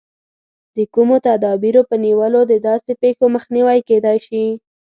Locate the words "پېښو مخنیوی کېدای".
3.01-4.17